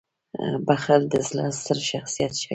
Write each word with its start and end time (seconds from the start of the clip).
•بخښل 0.65 1.01
د 1.11 1.15
زړه 1.27 1.45
ستر 1.59 1.77
شخصیت 1.91 2.33
ښيي. 2.39 2.49